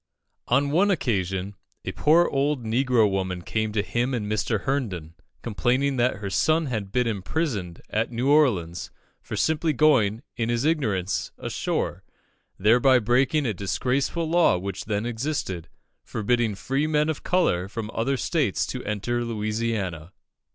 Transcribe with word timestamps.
On 0.47 0.71
one 0.71 0.89
occasion, 0.89 1.53
a 1.85 1.91
poor 1.91 2.25
old 2.27 2.63
negro 2.65 3.07
woman 3.07 3.43
came 3.43 3.71
to 3.73 3.83
him 3.83 4.15
and 4.15 4.25
Mr. 4.25 4.61
Herndon, 4.61 5.13
complaining 5.43 5.97
that 5.97 6.15
her 6.15 6.29
son 6.31 6.65
had 6.65 6.91
been 6.91 7.05
imprisoned 7.05 7.83
at 7.87 8.11
New 8.11 8.27
Orleans 8.27 8.89
for 9.21 9.35
simply 9.35 9.73
going, 9.73 10.23
in 10.35 10.49
his 10.49 10.65
ignorance, 10.65 11.31
ashore, 11.37 12.03
thereby 12.57 12.97
breaking 12.97 13.45
a 13.45 13.53
disgraceful 13.53 14.27
law 14.27 14.57
which 14.57 14.85
then 14.85 15.05
existed, 15.05 15.69
forbidding 16.03 16.55
free 16.55 16.87
men 16.87 17.07
of 17.07 17.21
colour 17.21 17.67
from 17.67 17.91
other 17.93 18.17
states 18.17 18.65
to 18.65 18.83
enter 18.83 19.23
Louisiana. 19.23 20.13